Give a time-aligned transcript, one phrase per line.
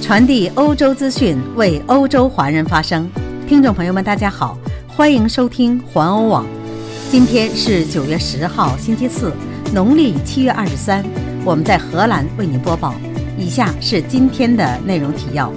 [0.00, 3.08] 传递欧洲资讯，为欧洲华人发声。
[3.46, 6.46] 听众朋友们，大家好，欢迎收听环欧网。
[7.10, 9.30] 今天是九月十号，星期四，
[9.74, 11.04] 农历七月二十三。
[11.44, 12.94] 我们在荷兰为您播报。
[13.38, 15.52] 以下是今天的内容提要：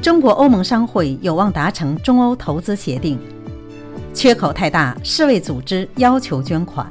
[0.00, 3.18] 中国欧盟商会有望达成中欧投资协定，
[4.14, 6.86] 缺口太大，世卫组织要求捐款。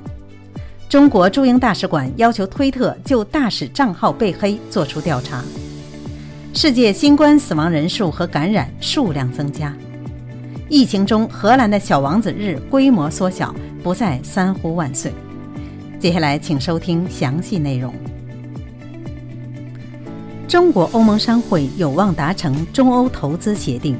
[0.90, 5.42] 中国驻英大使馆要求推特就大使账号被黑做出调查。
[6.60, 9.72] 世界新冠死亡人数和感染数量增加。
[10.68, 13.54] 疫情中，荷兰的小王子日规模缩小，
[13.84, 15.14] 不再三呼万岁。
[16.00, 17.94] 接下来，请收听详细内容。
[20.48, 23.96] 中国欧盟商会有望达成中欧投资协定。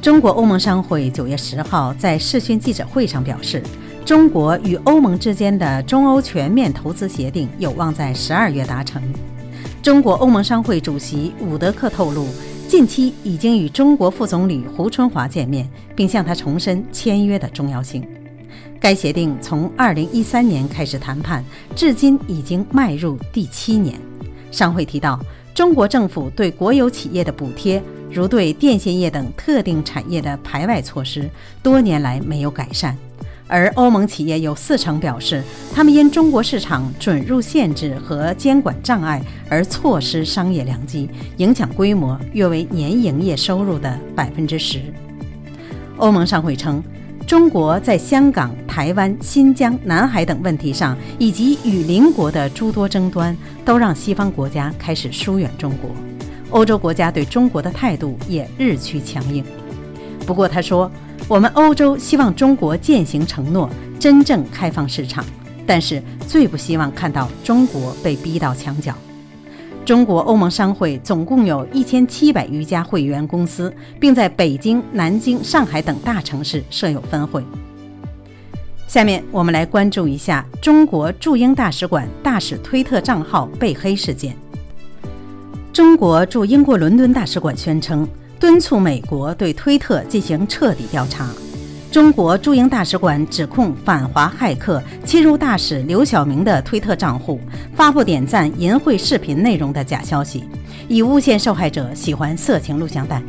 [0.00, 3.60] 中国欧盟商会九月十号在视讯记者会上表示。
[4.04, 9.02] 中国与欧盟之间的中欧全面投资协定有望在十二月达成。
[9.86, 12.26] 中国欧盟商会主席伍德克透露，
[12.66, 18.04] 近期已经与中国副总理胡春华见面，并向他重申签约的重要性。
[18.80, 21.44] 该协定从二零一三年开始谈判，
[21.76, 23.96] 至今已经迈入第七年。
[24.50, 25.20] 商会提到，
[25.54, 31.30] 中国政府对国有企业的补贴，如对电信业等特定产业的排外措施，
[31.62, 32.98] 多年来没有改善。
[33.48, 44.80] 而欧盟企业有四成表示，他们因中国市场准入限制和监管障碍而错失商业良机，影响规模约为年营业收入的百分之十。
[45.96, 46.82] 欧盟商会称，
[47.24, 55.90] 中国在香港、台湾、新疆、南海等问题上，以及与邻国的诸多争端，都让西方国家开始疏远中国。
[56.50, 59.44] 欧洲国家对中国的态度也日趋强硬。
[60.26, 60.90] 不过，他说。
[61.28, 65.24] 我们欧洲希望中国践行承诺，真正开放市场，
[65.66, 68.94] 但是最不希望看到中国被逼到墙角。
[69.84, 77.42] 中国欧盟商会总共有一千七百余家会员公司，并在北京、南京、上海等大城市设有分会。
[78.86, 84.36] 下面我们来关注一下中国驻英大使馆大使推特账号被黑事件。
[85.72, 88.08] 中国驻英国伦敦大使馆宣称。
[88.38, 91.28] 敦促美国对推特进行彻底调查。
[91.90, 97.40] 中国驻英大使馆指控反华骇客侵入大使刘晓明的推特账户，
[97.74, 100.44] 发布点赞淫秽视频内容的假消息，
[100.88, 103.22] 以诬陷受害者喜欢色情录像带。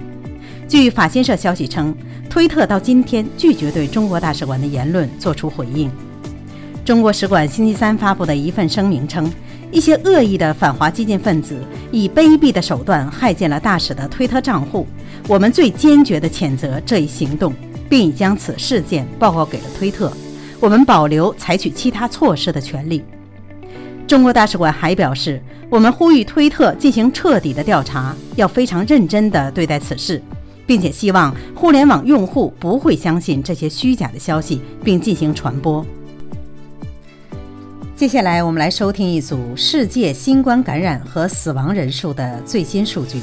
[0.68, 1.96] 据法新社消息称，
[2.30, 5.90] 推特到今天拒绝对中国大使馆的言论作出回应。
[6.88, 9.30] 中国使馆星期三发布的一份声明称。
[9.74, 11.62] 一些恶意的反华激进分子
[11.92, 14.88] 以卑鄙的手段害进了大使的推特账户，
[15.28, 17.54] 我们最坚决地谴责这一行动，
[17.90, 20.10] 并已将此事件报告给了推特。
[20.62, 23.04] 我们保留采取其他措施的权利。
[24.08, 30.24] 中国大使馆还表示，我们呼吁推特进行彻底的调查，要非常认真地对待此事，
[30.66, 35.86] 并且希望互联网用户不会相信这些虚假的消息，并进行传播。
[37.98, 43.20] 接下来，我们来收听一组世界新冠感染和死亡人数的最新数据。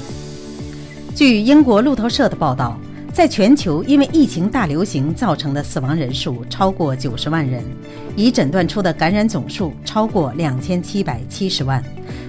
[1.15, 2.77] 据英国路透社的报道，
[3.13, 7.63] 在全球因为疫情大流行造成的死亡人数超过九十万人，
[8.17, 11.81] 已诊断出的感染总数超过两千七百七十万。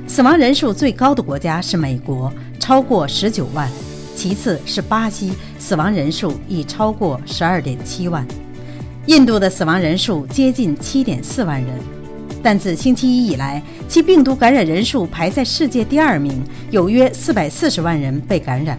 [0.08, 3.68] 死亡人数最高的国家是美国，超过十九万；
[4.16, 8.24] 其次是巴西，死亡人数已超过十二点七万。
[9.08, 11.95] 印度的死亡人数接近七点四万人。
[12.46, 18.78] 但自星期一以来，其病毒感染人数排在世界第二名，有约四百四十万人被感染。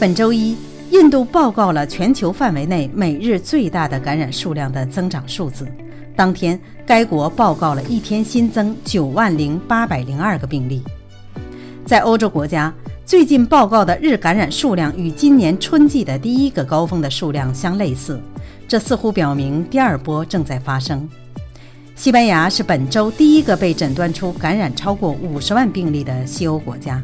[0.00, 0.56] 本周一，
[0.90, 5.68] 印度报告了全球范围内每日最大的感染数量的增长数字。
[6.16, 10.82] 当天，该国报告了一天新增九万零八百零二个病例。
[11.84, 12.72] 在欧洲国家，
[13.04, 18.18] 最近报告的日感染数量与今年春季的第一个高峰的数量相类似，
[18.66, 21.06] 这似乎表明第二波正在发生。
[21.96, 27.02] 西班牙是本周第一个被诊断出感染超过五十万病例的西欧国家。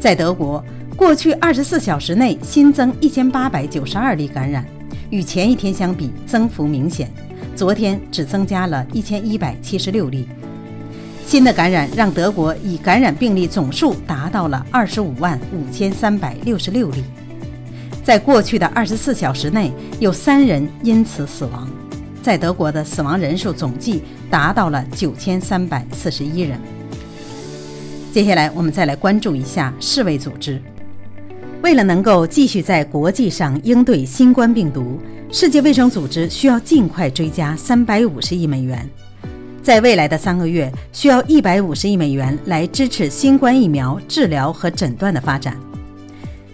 [0.00, 0.62] 在德国，
[0.96, 4.66] 过去二十四小时内新增一千八百九十二例感染，
[5.10, 7.08] 与前一天相比增幅明显。
[7.54, 10.26] 昨天只增加了一千一百七十六例。
[11.24, 17.04] 新的感染让德国已感染病例总数达到了二十五万五千三百六十六例。
[18.02, 21.70] 在过去的二十四小时内，有三人因此死亡。
[22.22, 26.58] 在德国的死亡人数总计达到了九千三百四十一人。
[28.12, 30.62] 接下来，我们再来关注一下世卫组织。
[31.62, 38.88] 为了能够继续在国际上应对新冠病毒，世界卫生组织需要尽快追加三百五十亿美元。
[39.62, 45.56] 在未来的三个月，需要一百五十亿美元来支持新冠疫苗治疗和诊断的发展。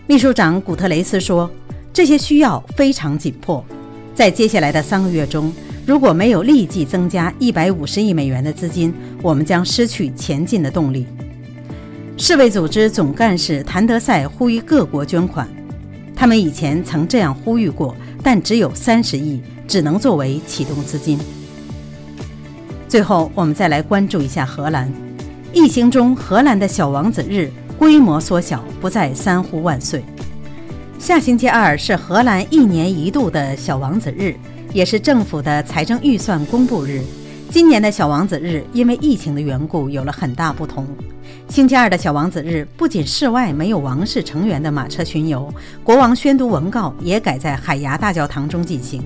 [0.06, 1.50] 秘书长古特雷斯说
[1.93, 3.64] ：“这些需要非常紧迫，
[4.19, 5.53] 在接下来的三个月中，
[5.87, 8.93] 如果没有立即增加一百五十亿美元的资金，
[9.23, 11.06] 我们将失去前进的动力。”
[12.19, 15.47] 世卫组织总干事谭德赛呼吁各国捐款，
[16.17, 21.17] 他们以前曾这样呼吁过，但只有三十亿，只能作为启动资金。
[22.88, 24.93] 最后，我们再来关注一下荷兰。
[25.53, 27.49] 疫情中，荷兰的小王子日
[27.79, 30.03] 规模缩小，不再三呼万岁。
[30.99, 34.35] 下星期二是荷兰一年一度的小王子日，
[34.73, 37.00] 也是政府的财政预算公布日。
[37.49, 40.85] 今年的小王子日因为疫情的缘故有了很大不同。
[41.49, 45.49] 星期二的小王子日不仅室外没有王室成员的马车巡游，
[45.85, 49.00] 国王宣读文告也改在海牙大教堂中进行。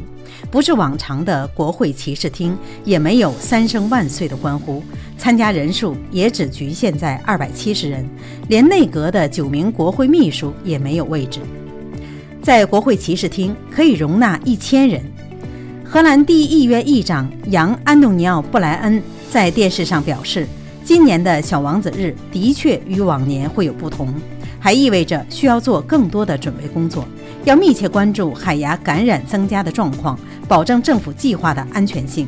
[0.50, 4.82] 不是往常的国会骑士厅，也没有三声万岁的欢呼，
[5.18, 8.08] 参加人数也只局限在二百七十人，
[8.48, 11.40] 连内阁的九名国会秘书也没有位置。
[12.42, 15.00] 在国会骑士厅可以容纳一千人。
[15.84, 19.00] 荷兰第一议院议长杨安东尼奥·布莱恩
[19.30, 20.46] 在电视上表示，
[20.82, 24.12] 今年的小王子日的确与往年会有不同，
[24.58, 27.06] 还意味着需要做更多的准备工作。
[27.44, 30.18] 要密切关注海牙感染增加的状况，
[30.48, 32.26] 保证政府计划的安全性。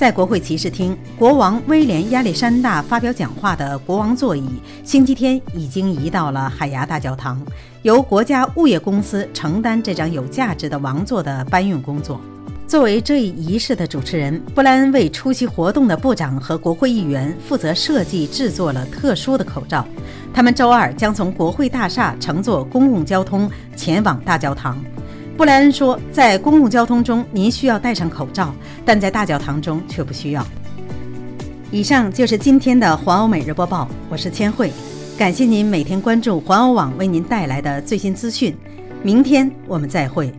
[0.00, 4.48] 在国会骑士厅，国王威廉亚历山大发表讲话的国王座椅，
[4.82, 7.38] 星期天已经移到了海牙大教堂，
[7.82, 12.18] 由国家物业公司承担这张有价值的王座的搬运工作。
[12.66, 19.86] 作为这一仪式的主持人，布莱恩为出席活动的部长和国会议员负责设计制作了特殊的口罩。
[20.32, 24.82] 他们周二将从国会大厦乘坐公共交通前往大教堂。
[25.36, 28.54] 布莱恩说：“在公共交通中，您需要戴上口罩，
[28.84, 30.46] 但在大教堂中却不需要。”
[31.72, 34.70] 以上就是今天的环欧每日播报，我是千惠，
[35.16, 38.54] 感谢您每天关注环欧网为您带来的最新资讯。
[39.02, 40.30] 明天我们再会。